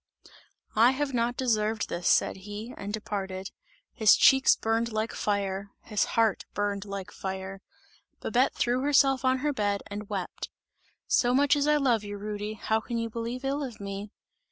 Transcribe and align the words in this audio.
"I 0.75 0.93
have 0.93 1.13
not 1.13 1.37
deserved 1.37 1.87
this!" 1.87 2.07
said 2.07 2.37
he, 2.37 2.73
and 2.75 2.91
departed. 2.91 3.51
His 3.93 4.15
cheeks 4.15 4.55
burned 4.55 4.91
like 4.91 5.13
fire, 5.13 5.69
his 5.83 6.05
heart 6.17 6.43
burned 6.55 6.85
like 6.85 7.11
fire. 7.11 7.61
Babette 8.19 8.55
threw 8.55 8.79
herself 8.79 9.23
on 9.23 9.37
her 9.45 9.53
bed 9.53 9.83
and 9.91 10.09
wept. 10.09 10.49
"So 11.05 11.35
much 11.35 11.55
as 11.55 11.67
I 11.67 11.77
love 11.77 12.03
you, 12.03 12.17
Rudy, 12.17 12.53
how 12.55 12.79
can 12.81 12.97
you 12.97 13.11
believe 13.11 13.45
ill 13.45 13.61
of 13.61 13.79
me!" 13.79 14.09